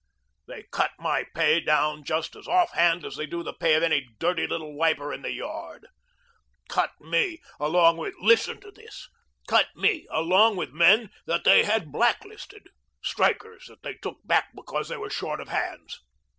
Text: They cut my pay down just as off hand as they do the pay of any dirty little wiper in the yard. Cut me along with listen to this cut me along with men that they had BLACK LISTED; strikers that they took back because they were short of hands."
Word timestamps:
They 0.47 0.63
cut 0.63 0.93
my 0.97 1.25
pay 1.35 1.59
down 1.59 2.03
just 2.05 2.35
as 2.35 2.47
off 2.47 2.71
hand 2.71 3.05
as 3.05 3.15
they 3.15 3.27
do 3.27 3.43
the 3.43 3.53
pay 3.53 3.75
of 3.75 3.83
any 3.83 4.07
dirty 4.17 4.47
little 4.47 4.73
wiper 4.73 5.13
in 5.13 5.21
the 5.21 5.31
yard. 5.31 5.85
Cut 6.69 6.99
me 6.99 7.39
along 7.59 7.97
with 7.97 8.15
listen 8.19 8.59
to 8.61 8.71
this 8.71 9.07
cut 9.47 9.67
me 9.75 10.07
along 10.09 10.55
with 10.55 10.71
men 10.71 11.11
that 11.27 11.43
they 11.43 11.65
had 11.65 11.91
BLACK 11.91 12.25
LISTED; 12.25 12.69
strikers 13.03 13.65
that 13.67 13.83
they 13.83 13.93
took 13.93 14.17
back 14.25 14.47
because 14.55 14.89
they 14.89 14.97
were 14.97 15.11
short 15.11 15.39
of 15.39 15.49
hands." 15.49 15.99